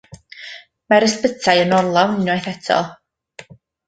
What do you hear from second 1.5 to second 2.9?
yn orlawn unwaith eto.